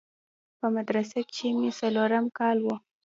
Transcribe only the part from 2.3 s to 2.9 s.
کال و.